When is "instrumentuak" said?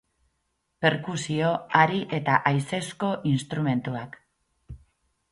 3.33-4.17